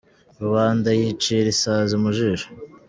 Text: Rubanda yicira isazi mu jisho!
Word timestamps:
Rubanda 0.41 0.89
yicira 0.99 1.47
isazi 1.55 1.95
mu 2.03 2.09
jisho! 2.17 2.47